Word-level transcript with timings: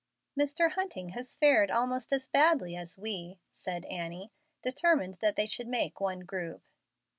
"Mr. 0.35 0.71
Hunting 0.71 1.09
has 1.09 1.35
fared 1.35 1.69
almost 1.69 2.11
as 2.11 2.27
badly 2.27 2.75
as 2.75 2.97
we," 2.97 3.37
said 3.51 3.85
Annie, 3.85 4.31
determined 4.63 5.19
that 5.21 5.35
they 5.35 5.45
should 5.45 5.67
make 5.67 6.01
one 6.01 6.21
group. 6.21 6.63